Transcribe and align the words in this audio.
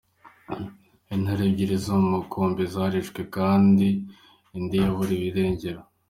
Intare 1.15 1.43
ebyiri 1.49 1.75
zo 1.85 1.93
mu 2.01 2.07
mukumbi 2.15 2.63
zarishwe 2.73 3.21
kandi 3.35 3.87
indi 4.57 4.75
yaburiwe 4.83 5.25
irengero. 5.29 5.81